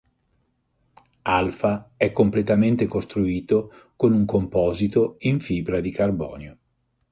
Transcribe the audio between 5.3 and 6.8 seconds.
fibra di carbonio.